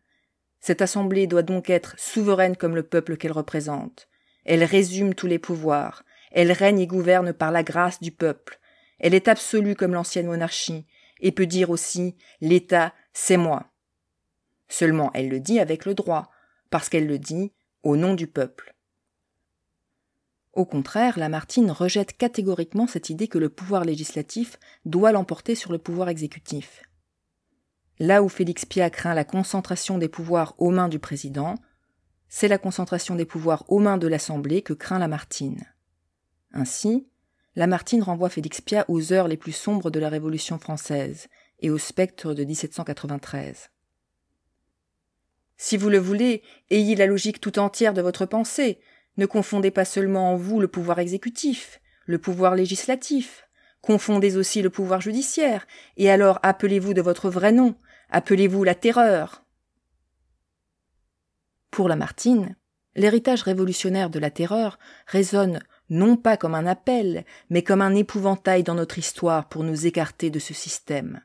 Cette 0.60 0.82
assemblée 0.82 1.28
doit 1.28 1.44
donc 1.44 1.70
être 1.70 1.96
souveraine 1.98 2.56
comme 2.56 2.76
le 2.76 2.84
peuple 2.84 3.18
qu'elle 3.18 3.32
représente. 3.32 4.08
Elle 4.46 4.64
résume 4.64 5.14
tous 5.14 5.28
les 5.28 5.40
pouvoirs, 5.40 6.04
elle 6.32 6.52
règne 6.52 6.80
et 6.80 6.88
gouverne 6.88 7.34
par 7.34 7.52
la 7.52 7.64
grâce 7.64 8.00
du 8.02 8.12
peuple, 8.12 8.60
elle 9.00 9.14
est 9.14 9.28
absolue 9.28 9.76
comme 9.76 9.94
l'ancienne 9.94 10.28
monarchie, 10.28 10.86
et 11.20 11.32
peut 11.32 11.46
dire 11.46 11.70
aussi 11.70 12.16
l'État, 12.42 12.94
c'est 13.14 13.38
moi. 13.38 13.72
Seulement 14.70 15.12
elle 15.14 15.30
le 15.30 15.40
dit 15.40 15.60
avec 15.60 15.86
le 15.86 15.94
droit, 15.94 16.32
parce 16.70 16.90
qu'elle 16.90 17.08
le 17.08 17.20
dit 17.20 17.54
au 17.84 17.96
nom 17.96 18.14
du 18.14 18.28
peuple. 18.28 18.76
Au 20.58 20.66
contraire, 20.66 21.20
Lamartine 21.20 21.70
rejette 21.70 22.18
catégoriquement 22.18 22.88
cette 22.88 23.12
idée 23.12 23.28
que 23.28 23.38
le 23.38 23.48
pouvoir 23.48 23.86
législatif 23.86 24.58
doit 24.86 25.12
l'emporter 25.12 25.54
sur 25.54 25.72
le 25.72 25.78
pouvoir 25.78 26.10
exécutif. 26.10 26.82
Là 28.00 28.24
où 28.24 28.28
Félix 28.28 28.66
Piat 28.66 28.90
craint 28.90 29.14
la 29.14 29.24
concentration 29.24 30.00
des 30.00 30.10
pouvoirs 30.10 30.56
aux 30.58 30.72
mains 30.72 30.90
du 30.90 30.98
président, 30.98 31.60
c'est 32.28 32.48
la 32.48 32.58
concentration 32.58 33.14
des 33.14 33.26
pouvoirs 33.26 33.66
aux 33.68 33.78
mains 33.78 34.00
de 34.00 34.08
l'Assemblée 34.08 34.64
que 34.64 34.74
craint 34.74 34.98
Lamartine. 34.98 35.64
Ainsi, 36.54 37.08
Lamartine 37.56 38.02
renvoie 38.02 38.30
Félix 38.30 38.60
Piat 38.60 38.86
aux 38.88 39.14
heures 39.14 39.28
les 39.28 39.38
plus 39.38 39.52
sombres 39.52 39.92
de 39.92 40.00
la 40.00 40.10
Révolution 40.10 40.58
française 40.58 41.28
et 41.60 41.70
au 41.70 41.78
spectre 41.78 42.34
de 42.34 42.44
1793. 42.44 43.70
Si 45.56 45.78
vous 45.78 45.90
le 45.90 46.00
voulez, 46.00 46.42
ayez 46.72 46.96
la 46.96 47.06
logique 47.06 47.42
tout 47.42 47.60
entière 47.60 47.94
de 47.94 48.02
votre 48.02 48.26
pensée. 48.26 48.80
Ne 49.18 49.26
confondez 49.26 49.72
pas 49.72 49.86
seulement 49.86 50.32
en 50.32 50.36
vous 50.36 50.60
le 50.60 50.68
pouvoir 50.68 51.00
exécutif, 51.00 51.82
le 52.06 52.20
pouvoir 52.20 52.56
législatif. 52.56 53.48
Confondez 53.82 54.38
aussi 54.38 54.62
le 54.62 54.70
pouvoir 54.70 55.02
judiciaire, 55.02 55.68
et 55.98 56.10
alors 56.10 56.40
appelez-vous 56.44 56.94
de 56.94 57.02
votre 57.02 57.30
vrai 57.30 57.52
nom, 57.52 57.76
appelez-vous 58.10 58.64
la 58.64 58.76
terreur. 58.76 59.44
Pour 61.72 61.88
Lamartine, 61.88 62.56
l'héritage 62.96 63.44
révolutionnaire 63.44 64.10
de 64.10 64.20
la 64.20 64.32
terreur 64.32 64.80
résonne 65.06 65.60
non 65.90 66.18
pas 66.18 66.38
comme 66.38 66.56
un 66.56 66.66
appel, 66.66 67.24
mais 67.50 67.64
comme 67.64 67.82
un 67.82 67.96
épouvantail 67.96 68.64
dans 68.64 68.76
notre 68.76 68.98
histoire 68.98 69.48
pour 69.48 69.64
nous 69.64 69.86
écarter 69.86 70.30
de 70.30 70.40
ce 70.40 70.54
système. 70.54 71.22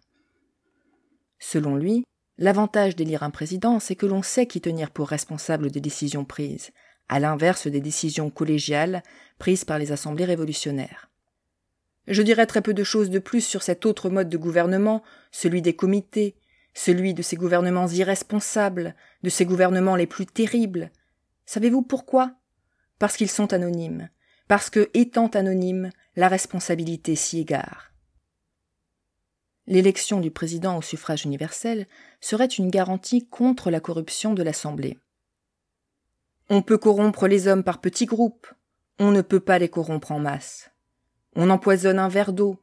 Selon 1.39 1.75
lui, 1.75 2.05
l'avantage 2.39 2.95
d'élire 2.95 3.25
un 3.25 3.31
président, 3.31 3.81
c'est 3.81 3.97
que 3.97 4.07
l'on 4.07 4.23
sait 4.23 4.47
qui 4.47 4.61
tenir 4.61 4.91
pour 4.91 5.09
responsable 5.09 5.71
des 5.71 5.81
décisions 5.81 6.25
prises, 6.25 6.71
à 7.13 7.21
l'inverse 7.21 7.67
des 7.67 7.83
décisions 7.83 8.31
collégiales 8.31 9.03
prises 9.39 9.67
par 9.67 9.79
les 9.79 9.93
assemblées 9.93 10.25
révolutionnaires. 10.25 11.11
Je 12.09 12.23
dirais 12.23 12.47
très 12.47 12.63
peu 12.63 12.73
de 12.73 12.85
choses 12.85 13.11
de 13.11 13.19
plus 13.19 13.43
sur 13.43 13.63
cet 13.63 13.85
autre 13.85 14.09
mode 14.09 14.31
de 14.31 14.39
gouvernement, 14.39 15.03
celui 15.31 15.61
des 15.61 15.77
comités, 15.77 16.37
celui 16.73 17.13
de 17.13 17.21
ces 17.21 17.37
gouvernements 17.37 17.87
irresponsables, 17.87 18.95
de 19.23 19.29
ces 19.29 19.45
gouvernements 19.45 19.95
les 19.95 20.07
plus 20.07 20.25
terribles. 20.25 20.91
Savez-vous 21.45 21.83
pourquoi? 21.83 22.33
Parce 22.99 23.19
qu'ils 23.19 23.31
sont 23.31 23.53
anonymes, 23.53 24.09
parce 24.49 24.71
que, 24.71 24.89
étant 24.95 25.29
anonymes, 25.29 25.91
la 26.17 26.29
responsabilité 26.29 27.15
s'y 27.15 27.41
égare. 27.41 27.93
L'élection 29.67 30.19
du 30.19 30.31
président 30.31 30.79
au 30.79 30.83
suffrage 30.83 31.27
universel 31.27 31.87
serait 32.23 32.47
une 32.47 32.71
garantie 32.71 33.29
contre 33.29 33.71
la 33.71 33.81
corruption 33.81 34.33
de 34.33 34.43
l'Assemblée. 34.43 34.99
On 36.51 36.63
peut 36.63 36.79
corrompre 36.79 37.27
les 37.27 37.49
hommes 37.49 37.65
par 37.65 37.81
petits 37.81 38.07
groupes, 38.07 38.47
on 38.99 39.11
ne 39.11 39.23
peut 39.23 39.41
pas 39.41 39.59
les 39.59 39.69
corrompre 39.69 40.13
en 40.13 40.19
masse. 40.19 40.71
On 41.35 41.51
empoisonne 41.51 41.99
un 41.99 42.09
verre 42.09 42.33
d'eau, 42.33 42.59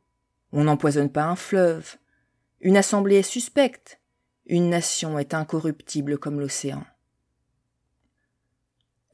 on 0.52 0.64
n'empoisonne 0.66 1.12
pas 1.12 1.26
un 1.26 1.36
fleuve. 1.36 1.98
Une 2.62 2.78
assemblée 2.78 3.16
est 3.16 3.24
suspecte, 3.24 4.00
une 4.46 4.70
nation 4.70 5.18
est 5.20 5.34
incorruptible 5.34 6.18
comme 6.18 6.40
l'océan. 6.40 6.84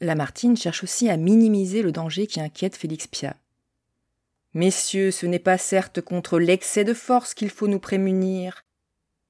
Lamartine 0.02 0.58
cherche 0.58 0.84
aussi 0.84 1.10
à 1.10 1.18
minimiser 1.18 1.82
le 1.82 1.92
danger 1.92 2.28
qui 2.28 2.42
inquiète 2.42 2.76
Félix 2.76 3.08
Piat. 3.08 3.38
Messieurs, 4.54 5.12
ce 5.12 5.26
n'est 5.26 5.40
pas 5.40 5.58
certes 5.58 6.02
contre 6.02 6.40
l'excès 6.40 6.84
de 6.84 6.94
force 6.94 7.34
qu'il 7.34 7.50
faut 7.50 7.68
nous 7.68 7.80
prémunir, 7.80 8.64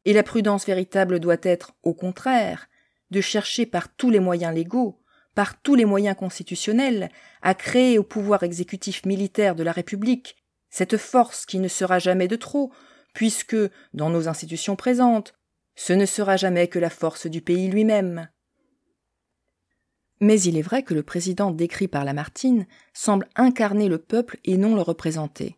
et 0.06 0.14
la 0.14 0.24
prudence 0.24 0.66
véritable 0.66 1.20
doit 1.20 1.38
être, 1.42 1.74
au 1.82 1.94
contraire, 1.94 2.68
de 3.12 3.22
chercher 3.22 3.66
par 3.66 3.94
tous 3.94 4.10
les 4.10 4.20
moyens 4.20 4.54
légaux, 4.54 5.00
par 5.36 5.62
tous 5.62 5.76
les 5.76 5.86
moyens 5.86 6.18
constitutionnels, 6.18 7.12
à 7.42 7.54
créer 7.54 8.00
au 8.00 8.04
pouvoir 8.04 8.44
exécutif 8.44 9.06
militaire 9.06 9.56
de 9.56 9.64
la 9.64 9.72
République 9.72 10.38
cette 10.70 10.98
force 10.98 11.46
qui 11.46 11.60
ne 11.60 11.68
sera 11.68 12.00
jamais 12.00 12.28
de 12.28 12.36
trop, 12.36 12.72
puisque, 13.14 13.56
dans 13.94 14.10
nos 14.10 14.28
institutions 14.28 14.76
présentes, 14.76 15.34
ce 15.76 15.94
ne 15.94 16.06
sera 16.06 16.38
jamais 16.38 16.68
que 16.68 16.80
la 16.80 16.90
force 16.90 17.28
du 17.28 17.42
pays 17.42 17.70
lui-même. 17.70 18.30
Mais 20.22 20.42
il 20.42 20.58
est 20.58 20.62
vrai 20.62 20.84
que 20.84 20.94
le 20.94 21.04
président 21.04 21.52
décrit 21.52 21.88
par 21.88 22.06
Lamartine 22.06 22.66
semble 22.94 23.28
incarner 23.36 23.90
le 23.90 23.98
peuple 23.98 24.38
et 24.44 24.58
non 24.58 24.76
le 24.76 24.82
représenter. 24.82 25.58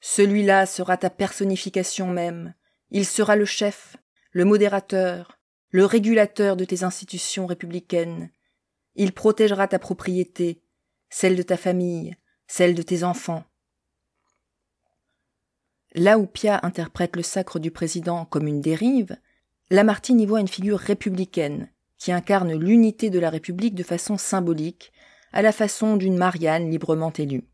Celui-là 0.00 0.66
sera 0.66 0.96
ta 0.96 1.10
personnification 1.10 2.06
même, 2.06 2.54
il 2.90 3.06
sera 3.06 3.36
le 3.36 3.44
chef, 3.44 3.96
le 4.32 4.44
modérateur, 4.44 5.38
le 5.70 5.84
régulateur 5.84 6.56
de 6.56 6.64
tes 6.64 6.84
institutions 6.84 7.46
républicaines. 7.46 8.30
Il 8.94 9.12
protégera 9.12 9.68
ta 9.68 9.78
propriété, 9.78 10.62
celle 11.08 11.36
de 11.36 11.42
ta 11.42 11.56
famille, 11.56 12.16
celle 12.46 12.74
de 12.74 12.82
tes 12.82 13.04
enfants. 13.04 13.44
Là 15.94 16.18
où 16.18 16.26
Pia 16.26 16.60
interprète 16.62 17.16
le 17.16 17.22
sacre 17.22 17.58
du 17.58 17.70
président 17.70 18.24
comme 18.24 18.46
une 18.46 18.60
dérive, 18.60 19.16
Lamartine 19.70 20.20
y 20.20 20.26
voit 20.26 20.40
une 20.40 20.48
figure 20.48 20.78
républicaine, 20.78 21.68
qui 21.98 22.12
incarne 22.12 22.54
l'unité 22.54 23.10
de 23.10 23.18
la 23.18 23.30
République 23.30 23.74
de 23.74 23.82
façon 23.82 24.16
symbolique, 24.16 24.92
à 25.32 25.42
la 25.42 25.52
façon 25.52 25.96
d'une 25.96 26.16
Marianne 26.16 26.70
librement 26.70 27.12
élue. 27.12 27.44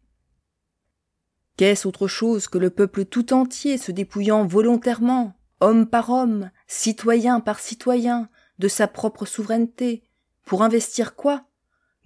Qu'est-ce 1.57 1.89
autre 1.89 2.07
chose 2.07 2.49
que 2.49 2.59
le 2.59 2.71
peuple 2.71 3.07
tout 3.07 3.33
entier 3.33 3.79
se 3.79 3.93
dépouillant 3.93 4.47
volontairement, 4.47 5.35
homme 5.61 5.87
par 5.87 6.11
homme, 6.11 6.51
citoyen 6.67 7.41
par 7.41 7.61
citoyen, 7.61 8.29
de 8.59 8.69
sa 8.69 8.89
propre 8.89 9.27
souveraineté, 9.27 10.06
pour 10.47 10.63
investir 10.63 11.15
quoi? 11.15 11.45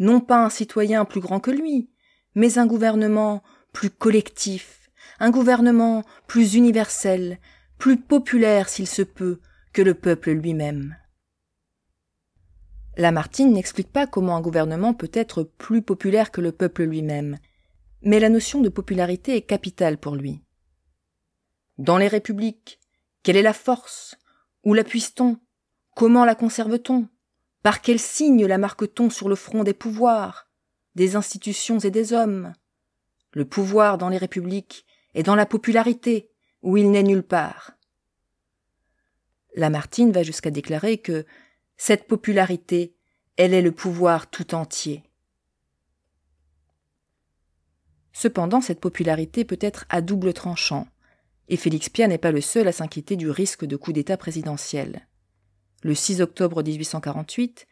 Non 0.00 0.20
pas 0.20 0.44
un 0.44 0.50
citoyen 0.50 1.04
plus 1.04 1.20
grand 1.20 1.38
que 1.38 1.52
lui, 1.52 1.90
mais 2.34 2.58
un 2.58 2.66
gouvernement 2.66 3.44
plus 3.72 3.90
collectif, 3.90 4.90
un 5.20 5.30
gouvernement 5.30 6.02
plus 6.26 6.54
universel, 6.54 7.38
plus 7.78 7.98
populaire 7.98 8.68
s'il 8.68 8.88
se 8.88 9.02
peut, 9.02 9.40
que 9.72 9.82
le 9.82 9.94
peuple 9.94 10.32
lui-même. 10.32 10.96
Lamartine 12.96 13.52
n'explique 13.52 13.92
pas 13.92 14.06
comment 14.06 14.36
un 14.36 14.40
gouvernement 14.40 14.94
peut 14.94 15.10
être 15.12 15.44
plus 15.44 15.82
populaire 15.82 16.32
que 16.32 16.40
le 16.40 16.50
peuple 16.50 16.84
lui-même, 16.84 17.38
mais 18.02 18.18
la 18.18 18.30
notion 18.30 18.60
de 18.60 18.68
popularité 18.68 19.36
est 19.36 19.42
capitale 19.42 19.98
pour 19.98 20.16
lui. 20.16 20.42
Dans 21.78 21.98
les 21.98 22.08
républiques, 22.08 22.80
quelle 23.22 23.36
est 23.36 23.42
la 23.42 23.52
force? 23.52 24.16
Où 24.64 24.74
la 24.74 24.84
puise-t-on 24.84 25.38
Comment 25.94 26.24
la 26.24 26.34
conserve-t-on? 26.34 27.08
Par 27.62 27.82
quel 27.82 27.98
signe 27.98 28.46
la 28.46 28.58
marque-t-on 28.58 29.10
sur 29.10 29.28
le 29.28 29.34
front 29.34 29.64
des 29.64 29.74
pouvoirs, 29.74 30.48
des 30.94 31.16
institutions 31.16 31.78
et 31.78 31.90
des 31.90 32.12
hommes? 32.12 32.54
Le 33.32 33.44
pouvoir 33.44 33.98
dans 33.98 34.08
les 34.08 34.18
républiques 34.18 34.86
est 35.14 35.22
dans 35.22 35.34
la 35.34 35.46
popularité, 35.46 36.30
où 36.62 36.76
il 36.76 36.90
n'est 36.90 37.02
nulle 37.02 37.22
part. 37.22 37.72
Lamartine 39.56 40.12
va 40.12 40.22
jusqu'à 40.22 40.50
déclarer 40.50 40.98
que 40.98 41.26
cette 41.76 42.06
popularité, 42.06 42.94
elle 43.36 43.54
est 43.54 43.62
le 43.62 43.72
pouvoir 43.72 44.30
tout 44.30 44.54
entier. 44.54 45.02
Cependant, 48.12 48.60
cette 48.60 48.80
popularité 48.80 49.44
peut 49.44 49.58
être 49.60 49.86
à 49.88 50.00
double 50.00 50.32
tranchant, 50.32 50.86
et 51.48 51.56
Félix 51.56 51.88
Pia 51.88 52.06
n'est 52.06 52.18
pas 52.18 52.32
le 52.32 52.40
seul 52.40 52.68
à 52.68 52.72
s'inquiéter 52.72 53.16
du 53.16 53.30
risque 53.30 53.64
de 53.64 53.76
coup 53.76 53.92
d'État 53.92 54.16
présidentiel. 54.16 55.06
Le 55.82 55.94
6 55.94 56.20
octobre 56.20 56.62
1848, 56.62 57.66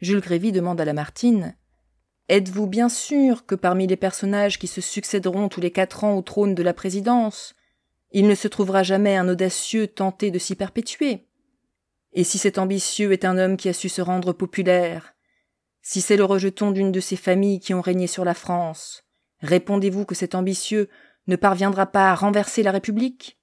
Jules 0.00 0.20
Grévy 0.20 0.50
demande 0.50 0.80
à 0.80 0.84
Lamartine 0.84 1.54
Êtes-vous 2.28 2.66
bien 2.66 2.88
sûr 2.88 3.46
que 3.46 3.54
parmi 3.54 3.86
les 3.86 3.96
personnages 3.96 4.58
qui 4.58 4.66
se 4.66 4.80
succéderont 4.80 5.48
tous 5.48 5.60
les 5.60 5.70
quatre 5.70 6.02
ans 6.02 6.16
au 6.16 6.22
trône 6.22 6.56
de 6.56 6.62
la 6.64 6.74
présidence, 6.74 7.54
il 8.10 8.26
ne 8.26 8.34
se 8.34 8.48
trouvera 8.48 8.82
jamais 8.82 9.16
un 9.16 9.28
audacieux 9.28 9.86
tenté 9.86 10.32
de 10.32 10.40
s'y 10.40 10.56
perpétuer? 10.56 11.28
Et 12.12 12.24
si 12.24 12.38
cet 12.38 12.58
ambitieux 12.58 13.12
est 13.12 13.24
un 13.24 13.38
homme 13.38 13.56
qui 13.56 13.68
a 13.68 13.72
su 13.72 13.88
se 13.88 14.02
rendre 14.02 14.32
populaire, 14.32 15.14
si 15.82 16.00
c'est 16.00 16.16
le 16.16 16.24
rejeton 16.24 16.72
d'une 16.72 16.90
de 16.90 17.00
ces 17.00 17.16
familles 17.16 17.60
qui 17.60 17.74
ont 17.74 17.80
régné 17.80 18.08
sur 18.08 18.24
la 18.24 18.34
France, 18.34 19.04
répondez-vous 19.40 20.04
que 20.04 20.16
cet 20.16 20.34
ambitieux 20.34 20.88
ne 21.28 21.36
parviendra 21.36 21.86
pas 21.86 22.10
à 22.10 22.14
renverser 22.16 22.64
la 22.64 22.72
République? 22.72 23.38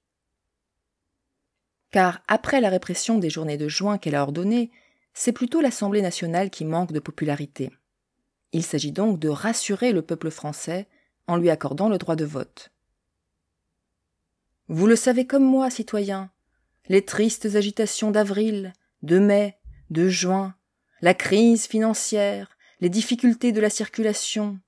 Car 1.90 2.22
après 2.28 2.60
la 2.60 2.68
répression 2.68 3.18
des 3.18 3.30
journées 3.30 3.56
de 3.56 3.68
juin 3.68 3.98
qu'elle 3.98 4.14
a 4.14 4.22
ordonnées, 4.22 4.70
c'est 5.12 5.32
plutôt 5.32 5.60
l'Assemblée 5.60 6.02
nationale 6.02 6.50
qui 6.50 6.64
manque 6.64 6.92
de 6.92 7.00
popularité. 7.00 7.70
Il 8.52 8.64
s'agit 8.64 8.92
donc 8.92 9.18
de 9.18 9.28
rassurer 9.28 9.92
le 9.92 10.02
peuple 10.02 10.30
français 10.30 10.88
en 11.26 11.36
lui 11.36 11.50
accordant 11.50 11.88
le 11.88 11.98
droit 11.98 12.16
de 12.16 12.24
vote. 12.24 12.70
Vous 14.68 14.86
le 14.86 14.96
savez 14.96 15.26
comme 15.26 15.44
moi, 15.44 15.70
citoyens, 15.70 16.30
les 16.88 17.04
tristes 17.04 17.46
agitations 17.54 18.10
d'avril, 18.10 18.72
de 19.02 19.18
mai, 19.18 19.56
de 19.90 20.08
juin, 20.08 20.54
la 21.00 21.14
crise 21.14 21.66
financière, 21.66 22.56
les 22.80 22.88
difficultés 22.88 23.52
de 23.52 23.60
la 23.60 23.70
circulation, 23.70 24.58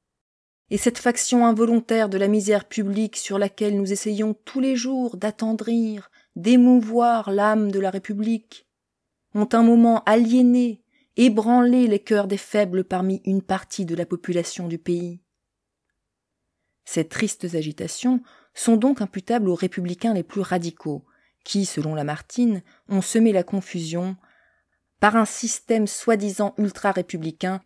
et 0.70 0.78
cette 0.78 0.98
faction 0.98 1.46
involontaire 1.46 2.08
de 2.08 2.16
la 2.16 2.28
misère 2.28 2.64
publique 2.64 3.16
sur 3.16 3.38
laquelle 3.38 3.76
nous 3.76 3.92
essayons 3.92 4.34
tous 4.44 4.60
les 4.60 4.76
jours 4.76 5.16
d'attendrir, 5.16 6.10
d'émouvoir 6.36 7.30
l'âme 7.30 7.70
de 7.70 7.78
la 7.78 7.90
République, 7.90 8.66
ont 9.34 9.48
un 9.52 9.62
moment 9.62 10.02
aliéné, 10.04 10.82
ébranlé 11.16 11.86
les 11.86 11.98
cœurs 11.98 12.26
des 12.26 12.36
faibles 12.36 12.84
parmi 12.84 13.20
une 13.24 13.42
partie 13.42 13.84
de 13.84 13.94
la 13.94 14.06
population 14.06 14.68
du 14.68 14.78
pays. 14.78 15.20
Ces 16.84 17.06
tristes 17.06 17.54
agitations 17.54 18.22
sont 18.54 18.76
donc 18.76 19.00
imputables 19.00 19.48
aux 19.48 19.54
républicains 19.54 20.14
les 20.14 20.22
plus 20.22 20.40
radicaux, 20.40 21.04
qui, 21.44 21.64
selon 21.64 21.94
Lamartine, 21.94 22.62
ont 22.88 23.02
semé 23.02 23.32
la 23.32 23.42
confusion 23.42 24.16
par 25.00 25.16
un 25.16 25.24
système 25.24 25.86
soi-disant 25.86 26.54
ultra-républicain 26.58 27.60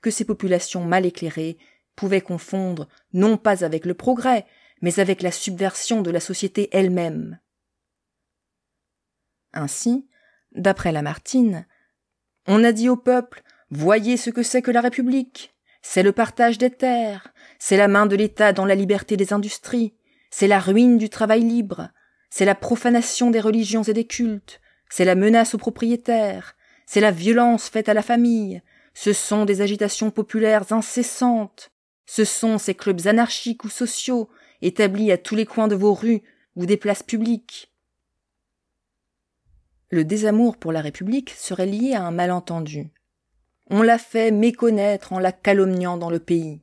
que 0.00 0.10
ces 0.10 0.24
populations 0.24 0.84
mal 0.84 1.04
éclairées 1.04 1.58
pouvaient 1.94 2.22
confondre 2.22 2.88
non 3.12 3.36
pas 3.36 3.64
avec 3.64 3.84
le 3.84 3.94
progrès, 3.94 4.46
mais 4.80 4.98
avec 4.98 5.20
la 5.20 5.32
subversion 5.32 6.00
de 6.00 6.10
la 6.10 6.20
société 6.20 6.70
elle-même. 6.72 7.38
Ainsi, 9.52 10.06
d'après 10.52 10.92
Lamartine, 10.92 11.66
On 12.46 12.64
a 12.64 12.72
dit 12.72 12.88
au 12.88 12.96
peuple 12.96 13.42
Voyez 13.70 14.16
ce 14.16 14.30
que 14.30 14.42
c'est 14.42 14.62
que 14.62 14.70
la 14.70 14.80
République. 14.80 15.54
C'est 15.82 16.02
le 16.02 16.12
partage 16.12 16.58
des 16.58 16.70
terres, 16.70 17.28
c'est 17.58 17.76
la 17.76 17.88
main 17.88 18.06
de 18.06 18.16
l'État 18.16 18.52
dans 18.52 18.66
la 18.66 18.74
liberté 18.74 19.16
des 19.16 19.32
industries, 19.32 19.94
c'est 20.30 20.48
la 20.48 20.58
ruine 20.58 20.98
du 20.98 21.08
travail 21.08 21.42
libre, 21.42 21.90
c'est 22.28 22.44
la 22.44 22.54
profanation 22.54 23.30
des 23.30 23.40
religions 23.40 23.82
et 23.82 23.94
des 23.94 24.04
cultes, 24.04 24.60
c'est 24.90 25.06
la 25.06 25.14
menace 25.14 25.54
aux 25.54 25.58
propriétaires, 25.58 26.54
c'est 26.86 27.00
la 27.00 27.10
violence 27.10 27.68
faite 27.68 27.88
à 27.88 27.94
la 27.94 28.02
famille, 28.02 28.62
ce 28.92 29.12
sont 29.12 29.46
des 29.46 29.62
agitations 29.62 30.10
populaires 30.10 30.72
incessantes, 30.72 31.70
ce 32.04 32.24
sont 32.24 32.58
ces 32.58 32.74
clubs 32.74 33.06
anarchiques 33.06 33.64
ou 33.64 33.70
sociaux 33.70 34.28
établis 34.60 35.12
à 35.12 35.18
tous 35.18 35.36
les 35.36 35.46
coins 35.46 35.68
de 35.68 35.76
vos 35.76 35.94
rues 35.94 36.22
ou 36.56 36.66
des 36.66 36.76
places 36.76 37.02
publiques. 37.02 37.69
Le 39.90 40.04
désamour 40.04 40.56
pour 40.56 40.70
la 40.70 40.80
République 40.80 41.30
serait 41.30 41.66
lié 41.66 41.94
à 41.94 42.04
un 42.04 42.12
malentendu. 42.12 42.90
On 43.68 43.82
l'a 43.82 43.98
fait 43.98 44.30
méconnaître 44.30 45.12
en 45.12 45.18
la 45.18 45.32
calomniant 45.32 45.96
dans 45.96 46.10
le 46.10 46.20
pays. 46.20 46.60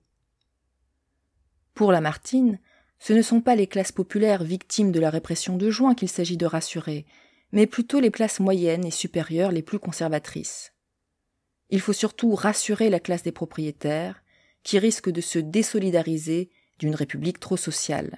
Pour 1.74 1.92
Lamartine, 1.92 2.60
ce 3.00 3.12
ne 3.14 3.22
sont 3.22 3.42
pas 3.42 3.56
les 3.56 3.68
classes 3.68 3.92
populaires 3.92 4.44
victimes 4.44 4.94
de 4.94 5.00
la 5.00 5.10
répression 5.10 5.58
de 5.58 5.70
juin 5.70 5.94
qu'il 5.94 6.10
s'agit 6.10 6.38
de 6.38 6.46
rassurer, 6.46 7.06
mais 7.52 7.68
plutôt 7.68 8.00
les 8.00 8.12
classes 8.12 8.40
moyennes 8.40 8.86
et 8.86 8.92
supérieures 8.92 9.52
les 9.52 9.62
plus 9.62 9.80
conservatrices. 9.80 10.74
Il 11.70 11.82
faut 11.82 11.94
surtout 11.94 12.34
rassurer 12.34 12.90
la 12.90 13.02
classe 13.02 13.24
des 13.24 13.34
propriétaires, 13.34 14.24
qui 14.64 14.80
risque 14.80 15.10
de 15.10 15.22
se 15.22 15.40
désolidariser 15.40 16.50
d'une 16.80 16.96
république 16.96 17.40
trop 17.40 17.58
sociale. 17.58 18.18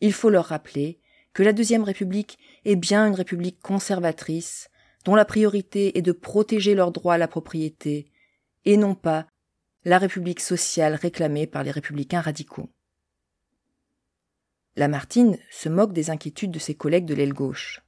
Il 0.00 0.12
faut 0.12 0.30
leur 0.30 0.46
rappeler 0.46 1.00
que 1.34 1.42
la 1.42 1.52
deuxième 1.52 1.82
république 1.82 2.38
est 2.64 2.76
bien 2.76 3.06
une 3.06 3.14
république 3.14 3.60
conservatrice, 3.60 4.70
dont 5.04 5.16
la 5.16 5.24
priorité 5.24 5.98
est 5.98 6.02
de 6.02 6.12
protéger 6.12 6.74
leurs 6.74 6.92
droits 6.92 7.14
à 7.14 7.18
la 7.18 7.28
propriété, 7.28 8.10
et 8.64 8.76
non 8.76 8.94
pas 8.94 9.26
la 9.84 9.98
république 9.98 10.40
sociale 10.40 10.94
réclamée 10.94 11.46
par 11.46 11.62
les 11.62 11.70
républicains 11.70 12.22
radicaux. 12.22 12.70
Lamartine 14.76 15.38
se 15.50 15.68
moque 15.68 15.92
des 15.92 16.10
inquiétudes 16.10 16.52
de 16.52 16.58
ses 16.58 16.74
collègues 16.74 17.04
de 17.04 17.14
l'aile 17.14 17.34
gauche. 17.34 17.80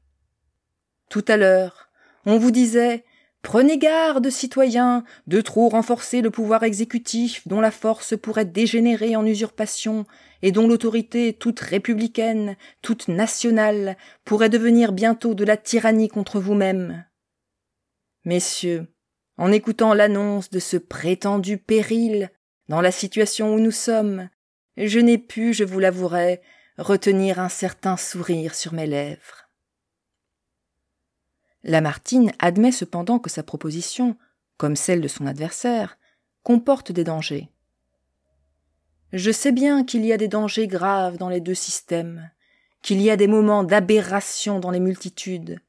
Tout 1.08 1.24
à 1.26 1.36
l'heure, 1.36 1.88
on 2.26 2.38
vous 2.38 2.50
disait 2.50 3.04
Prenez 3.46 3.78
garde, 3.78 4.28
citoyens, 4.28 5.04
de 5.28 5.40
trop 5.40 5.68
renforcer 5.68 6.20
le 6.20 6.32
pouvoir 6.32 6.64
exécutif 6.64 7.46
dont 7.46 7.60
la 7.60 7.70
force 7.70 8.16
pourrait 8.16 8.44
dégénérer 8.44 9.14
en 9.14 9.24
usurpation 9.24 10.04
et 10.42 10.50
dont 10.50 10.66
l'autorité 10.66 11.32
toute 11.32 11.60
républicaine, 11.60 12.56
toute 12.82 13.06
nationale, 13.06 13.96
pourrait 14.24 14.48
devenir 14.48 14.90
bientôt 14.90 15.34
de 15.34 15.44
la 15.44 15.56
tyrannie 15.56 16.08
contre 16.08 16.40
vous-mêmes. 16.40 17.04
Messieurs, 18.24 18.88
en 19.36 19.52
écoutant 19.52 19.94
l'annonce 19.94 20.50
de 20.50 20.58
ce 20.58 20.76
prétendu 20.76 21.56
péril, 21.56 22.32
dans 22.68 22.80
la 22.80 22.90
situation 22.90 23.54
où 23.54 23.60
nous 23.60 23.70
sommes, 23.70 24.28
je 24.76 24.98
n'ai 24.98 25.18
pu, 25.18 25.52
je 25.52 25.62
vous 25.62 25.78
l'avouerai, 25.78 26.40
retenir 26.78 27.38
un 27.38 27.48
certain 27.48 27.96
sourire 27.96 28.56
sur 28.56 28.72
mes 28.72 28.88
lèvres. 28.88 29.45
Lamartine 31.66 32.32
admet 32.38 32.70
cependant 32.70 33.18
que 33.18 33.28
sa 33.28 33.42
proposition, 33.42 34.16
comme 34.56 34.76
celle 34.76 35.00
de 35.00 35.08
son 35.08 35.26
adversaire, 35.26 35.98
comporte 36.44 36.92
des 36.92 37.02
dangers. 37.02 37.50
Je 39.12 39.32
sais 39.32 39.50
bien 39.50 39.84
qu'il 39.84 40.04
y 40.04 40.12
a 40.12 40.16
des 40.16 40.28
dangers 40.28 40.68
graves 40.68 41.18
dans 41.18 41.28
les 41.28 41.40
deux 41.40 41.54
systèmes, 41.54 42.30
qu'il 42.82 43.02
y 43.02 43.10
a 43.10 43.16
des 43.16 43.26
moments 43.26 43.64
d'aberration 43.64 44.60
dans 44.60 44.70
les 44.70 44.78
multitudes, 44.78 45.60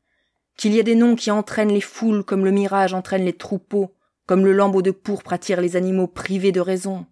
qu'il 0.55 0.71
y 0.73 0.79
a 0.79 0.83
des 0.83 0.95
noms 0.95 1.15
qui 1.15 1.31
entraînent 1.31 1.73
les 1.73 1.81
foules 1.81 2.23
comme 2.23 2.45
le 2.45 2.51
mirage 2.51 2.93
entraîne 2.93 3.25
les 3.25 3.33
troupeaux, 3.33 3.91
comme 4.27 4.45
le 4.45 4.53
lambeau 4.53 4.83
de 4.83 4.91
pourpre 4.91 5.33
attire 5.33 5.61
les 5.61 5.75
animaux 5.75 6.07
privés 6.07 6.51
de 6.51 6.59
raison. 6.59 7.07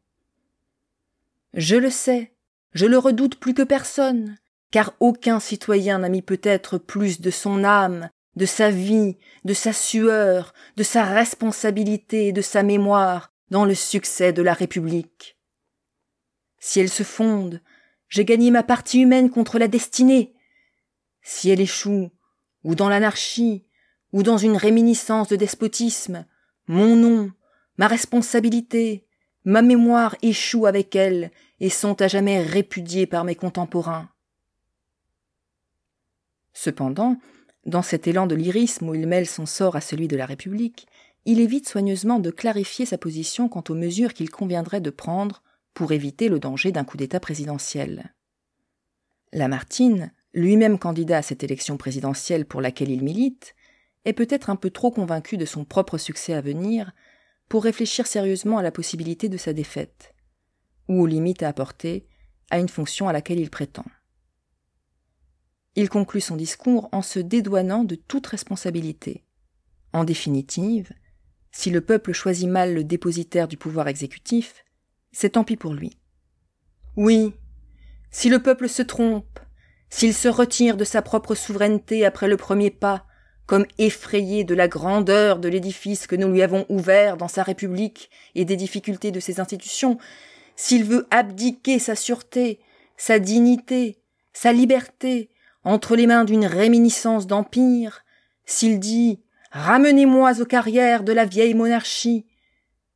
Je 1.55 1.75
le 1.75 1.89
sais, 1.89 2.33
je 2.73 2.85
le 2.85 2.99
redoute 2.99 3.39
plus 3.39 3.55
que 3.55 3.63
personne, 3.63 4.37
car 4.69 4.93
aucun 5.00 5.39
citoyen 5.39 6.00
n'a 6.00 6.09
mis 6.09 6.21
peut-être 6.21 6.77
plus 6.77 7.19
de 7.19 7.31
son 7.31 7.63
âme, 7.63 8.09
de 8.35 8.45
sa 8.45 8.69
vie, 8.69 9.17
de 9.43 9.53
sa 9.53 9.74
sueur, 9.74 10.53
de 10.75 10.83
sa 10.83 11.03
responsabilité 11.03 12.27
et 12.27 12.33
de 12.33 12.41
sa 12.41 12.63
mémoire 12.63 13.31
dans 13.50 13.65
le 13.65 13.75
succès 13.75 14.33
de 14.33 14.41
la 14.41 14.53
République. 14.53 15.37
Si 16.59 16.79
elle 16.79 16.89
se 16.89 17.03
fonde, 17.03 17.61
j'ai 18.09 18.25
gagné 18.25 18.51
ma 18.51 18.63
partie 18.63 19.01
humaine 19.01 19.29
contre 19.29 19.59
la 19.59 19.67
destinée. 19.67 20.33
Si 21.21 21.50
elle 21.50 21.61
échoue, 21.61 22.11
ou 22.63 22.75
dans 22.75 22.89
l'anarchie, 22.89 23.65
ou 24.11 24.24
dans 24.24 24.37
une 24.37 24.57
réminiscence 24.57 25.27
de 25.27 25.35
despotisme, 25.35 26.25
mon 26.67 26.95
nom, 26.95 27.31
ma 27.77 27.87
responsabilité, 27.87 29.05
ma 29.43 29.61
mémoire 29.61 30.15
échouent 30.21 30.65
avec 30.65 30.95
elle 30.95 31.31
et 31.59 31.69
sont 31.69 32.01
à 32.01 32.07
jamais 32.07 32.41
répudiés 32.41 33.05
par 33.05 33.24
mes 33.24 33.35
contemporains. 33.35 34.09
Cependant, 36.53 37.17
dans 37.65 37.81
cet 37.81 38.07
élan 38.07 38.27
de 38.27 38.35
lyrisme 38.35 38.89
où 38.89 38.95
il 38.95 39.07
mêle 39.07 39.27
son 39.27 39.45
sort 39.45 39.75
à 39.75 39.81
celui 39.81 40.07
de 40.07 40.15
la 40.15 40.25
République, 40.25 40.87
il 41.25 41.39
évite 41.39 41.67
soigneusement 41.67 42.19
de 42.19 42.29
clarifier 42.29 42.85
sa 42.85 42.97
position 42.97 43.49
quant 43.49 43.63
aux 43.69 43.75
mesures 43.75 44.13
qu'il 44.13 44.29
conviendrait 44.29 44.81
de 44.81 44.91
prendre 44.91 45.41
pour 45.73 45.91
éviter 45.91 46.29
le 46.29 46.39
danger 46.39 46.71
d'un 46.71 46.83
coup 46.83 46.97
d'État 46.97 47.19
présidentiel. 47.19 48.13
Lamartine, 49.33 50.11
lui-même 50.33 50.77
candidat 50.77 51.17
à 51.17 51.21
cette 51.21 51.43
élection 51.43 51.77
présidentielle 51.77 52.45
pour 52.45 52.61
laquelle 52.61 52.91
il 52.91 53.03
milite, 53.03 53.55
est 54.05 54.13
peut-être 54.13 54.51
un 54.51 54.55
peu 54.55 54.69
trop 54.69 54.91
convaincu 54.91 55.37
de 55.37 55.45
son 55.45 55.65
propre 55.65 55.97
succès 55.97 56.33
à 56.33 56.41
venir 56.41 56.91
pour 57.49 57.63
réfléchir 57.63 58.05
sérieusement 58.05 58.59
à 58.59 58.63
la 58.63 58.71
possibilité 58.71 59.27
de 59.27 59.37
sa 59.37 59.53
défaite, 59.53 60.13
ou 60.87 61.01
aux 61.01 61.07
limites 61.07 61.43
à 61.43 61.49
apporter 61.49 62.07
à 62.51 62.59
une 62.59 62.69
fonction 62.69 63.09
à 63.09 63.13
laquelle 63.13 63.39
il 63.39 63.49
prétend. 63.49 63.85
Il 65.75 65.90
conclut 65.90 66.22
son 66.22 66.35
discours 66.35 66.90
en 66.92 67.01
se 67.01 67.20
dédouanant 67.20 67.83
de 67.83 67.96
toute 67.96 68.27
responsabilité. 68.27 69.24
En 69.94 70.03
définitive, 70.03 70.94
si 71.51 71.70
le 71.70 71.81
peuple 71.81 72.14
choisit 72.14 72.50
mal 72.50 72.74
le 72.74 72.83
dépositaire 72.83 73.48
du 73.48 73.57
pouvoir 73.57 73.88
exécutif, 73.88 74.66
c'est 75.11 75.31
tant 75.31 75.44
pis 75.44 75.57
pour 75.57 75.74
lui. 75.74 75.98
Oui, 76.96 77.33
si 78.11 78.29
le 78.29 78.42
peuple 78.42 78.70
se 78.70 78.81
trompe, 78.81 79.40
s'il 79.90 80.14
se 80.14 80.27
retire 80.27 80.77
de 80.77 80.83
sa 80.83 81.01
propre 81.01 81.35
souveraineté 81.35 82.05
après 82.05 82.27
le 82.27 82.38
premier 82.38 82.72
pas, 82.72 83.05
comme 83.46 83.66
effrayé 83.77 84.44
de 84.44 84.55
la 84.55 84.68
grandeur 84.68 85.40
de 85.40 85.50
l'édifice 85.50 86.07
que 86.07 86.16
nous 86.16 86.31
lui 86.31 86.42
avons 86.42 86.66
ouvert 86.70 87.18
dans 87.18 87.27
sa 87.27 87.44
République 87.44 88.09
et 88.33 88.46
des 88.46 88.55
difficultés 88.55 89.11
de 89.11 89.20
ses 89.20 89.40
institutions, 89.40 89.98
s'il 90.55 90.83
veut 90.83 91.07
abdiquer 91.11 91.79
sa 91.79 91.96
sûreté, 91.96 92.59
sa 92.98 93.20
dignité, 93.20 93.98
sa 94.33 94.51
liberté, 94.51 95.29
entre 95.65 95.95
les 95.95 96.07
mains 96.07 96.23
d'une 96.23 96.45
réminiscence 96.45 97.27
d'empire, 97.27 98.05
s'il 98.45 98.79
dit 98.79 99.21
Ramenez-moi 99.51 100.41
aux 100.41 100.45
carrières 100.45 101.03
de 101.03 101.11
la 101.11 101.25
vieille 101.25 101.53
monarchie, 101.53 102.25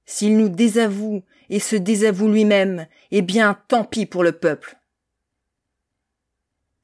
s'il 0.05 0.37
nous 0.37 0.49
désavoue 0.49 1.23
et 1.49 1.59
se 1.59 1.75
désavoue 1.75 2.29
lui-même, 2.29 2.87
eh 3.11 3.21
bien 3.21 3.57
tant 3.67 3.83
pis 3.83 4.05
pour 4.05 4.23
le 4.23 4.33
peuple. 4.33 4.77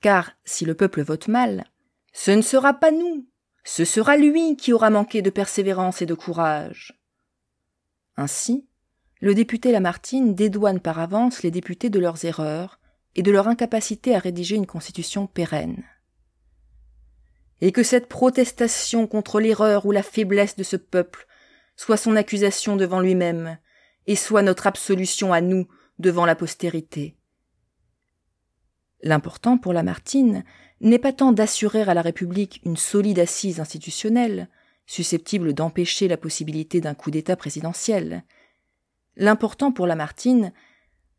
Car 0.01 0.31
si 0.43 0.65
le 0.65 0.75
peuple 0.75 1.01
vote 1.01 1.27
mal, 1.27 1.65
ce 2.13 2.31
ne 2.31 2.41
sera 2.41 2.73
pas 2.73 2.91
nous, 2.91 3.27
ce 3.63 3.85
sera 3.85 4.17
lui 4.17 4.55
qui 4.55 4.73
aura 4.73 4.89
manqué 4.89 5.21
de 5.21 5.29
persévérance 5.29 6.01
et 6.01 6.05
de 6.05 6.13
courage. 6.13 6.99
Ainsi, 8.15 8.67
le 9.19 9.33
député 9.33 9.71
Lamartine 9.71 10.35
dédouane 10.35 10.79
par 10.79 10.99
avance 10.99 11.43
les 11.43 11.51
députés 11.51 11.89
de 11.89 11.99
leurs 11.99 12.25
erreurs 12.25 12.79
et 13.15 13.23
de 13.23 13.32
leur 13.32 13.47
incapacité 13.47 14.15
à 14.15 14.19
rédiger 14.19 14.56
une 14.56 14.67
constitution 14.67 15.28
pérenne. 15.28 15.84
Et 17.62 17.71
que 17.71 17.84
cette 17.84 18.08
protestation 18.08 19.08
contre 19.08 19.39
l'erreur 19.39 19.86
ou 19.86 19.91
la 19.91 20.04
faiblesse 20.04 20.56
de 20.56 20.63
ce 20.63 20.75
peuple 20.75 21.25
soit 21.75 21.97
son 21.97 22.15
accusation 22.15 22.75
devant 22.75 22.99
lui-même, 22.99 23.58
et 24.08 24.15
soit 24.15 24.41
notre 24.41 24.67
absolution 24.67 25.34
à 25.34 25.41
nous 25.41 25.67
devant 25.99 26.25
la 26.25 26.36
postérité. 26.36 27.15
L'important 29.01 29.58
pour 29.58 29.73
Lamartine 29.73 30.43
n'est 30.82 30.99
pas 30.99 31.13
tant 31.13 31.32
d'assurer 31.32 31.82
à 31.82 31.93
la 31.93 32.01
République 32.01 32.62
une 32.65 32.78
solide 32.78 33.19
assise 33.19 33.60
institutionnelle, 33.60 34.49
susceptible 34.86 35.54
d'empêcher 35.54 36.08
la 36.08 36.17
possibilité 36.17 36.82
d'un 36.82 36.93
coup 36.93 37.12
d'État 37.12 37.36
présidentiel. 37.36 38.23
L'important 39.15 39.71
pour 39.71 39.88
Lamartine, 39.88 40.54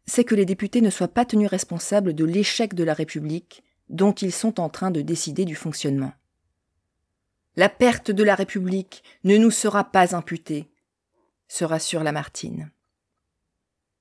c'est 0.07 0.25
que 0.25 0.35
les 0.35 0.45
députés 0.45 0.81
ne 0.81 0.91
soient 0.91 1.09
pas 1.09 1.25
tenus 1.25 1.49
responsables 1.49 2.15
de 2.15 2.25
l'échec 2.25 2.75
de 2.75 2.85
la 2.85 2.95
République 2.95 3.63
dont 3.89 4.13
ils 4.13 4.33
sont 4.33 4.61
en 4.61 4.69
train 4.69 4.91
de 4.91 5.03
décider 5.03 5.45
du 5.45 5.55
fonctionnement. 5.55 6.13
La 7.57 7.69
perte 7.69 8.11
de 8.11 8.23
la 8.23 8.35
République 8.35 9.03
ne 9.25 9.37
nous 9.37 9.51
sera 9.51 9.85
pas 9.85 10.15
imputée, 10.15 10.71
se 11.49 11.65
rassure 11.65 12.03
Lamartine. 12.03 12.71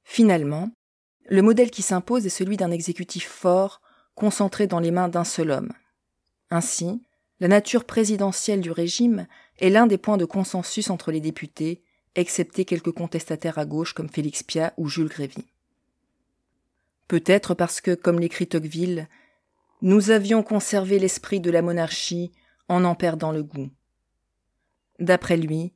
Finalement, 0.03 0.71
le 1.27 1.41
modèle 1.41 1.71
qui 1.71 1.81
s'impose 1.81 2.25
est 2.25 2.29
celui 2.29 2.57
d'un 2.57 2.71
exécutif 2.71 3.27
fort, 3.27 3.81
concentré 4.13 4.67
dans 4.67 4.79
les 4.79 4.91
mains 4.91 5.09
d'un 5.09 5.23
seul 5.23 5.51
homme. 5.51 5.73
Ainsi, 6.51 7.01
la 7.39 7.47
nature 7.47 7.85
présidentielle 7.85 8.61
du 8.61 8.71
régime 8.71 9.27
est 9.59 9.69
l'un 9.69 9.87
des 9.87 9.97
points 9.97 10.17
de 10.17 10.25
consensus 10.25 10.89
entre 10.89 11.11
les 11.11 11.19
députés, 11.19 11.81
excepté 12.15 12.65
quelques 12.65 12.91
contestataires 12.91 13.57
à 13.57 13.65
gauche 13.65 13.93
comme 13.93 14.09
Félix 14.09 14.43
Piat 14.43 14.73
ou 14.77 14.87
Jules 14.87 15.09
Grévy. 15.09 15.45
Peut-être 17.07 17.53
parce 17.53 17.81
que, 17.81 17.93
comme 17.93 18.19
l'écrit 18.19 18.47
Tocqueville, 18.47 19.07
nous 19.81 20.09
avions 20.09 20.41
conservé 20.41 20.99
l'esprit 20.99 21.39
de 21.39 21.51
la 21.51 21.61
monarchie 21.61 22.31
en 22.67 22.83
en 22.83 22.95
perdant 22.95 23.31
le 23.31 23.43
goût. 23.43 23.69
D'après 24.99 25.37
lui, 25.37 25.73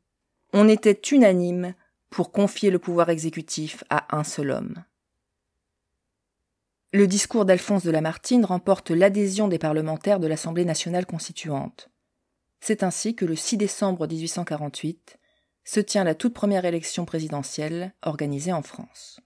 on 0.54 0.68
était 0.68 1.00
unanime 1.12 1.76
pour 2.10 2.32
confier 2.32 2.72
le 2.72 2.80
pouvoir 2.80 3.10
exécutif 3.10 3.84
à 3.90 4.18
un 4.18 4.24
seul 4.24 4.52
homme. 4.52 4.84
Le 6.92 7.06
discours 7.06 7.46
d'Alphonse 7.46 7.84
de 7.84 7.92
Lamartine 7.92 8.46
remporte 8.46 8.90
l'adhésion 8.90 9.48
des 9.48 9.60
parlementaires 9.60 10.20
de 10.20 10.26
l'Assemblée 10.26 10.66
nationale 10.66 11.06
constituante. 11.06 11.90
C'est 12.62 12.82
ainsi 12.82 13.16
que 13.16 13.26
le 13.26 13.36
6 13.36 13.58
décembre 13.58 14.08
1848 14.08 15.20
se 15.64 15.80
tient 15.80 16.04
la 16.04 16.16
toute 16.16 16.34
première 16.34 16.66
élection 16.66 17.06
présidentielle 17.06 17.94
organisée 18.02 18.54
en 18.54 18.64
France. 18.64 19.20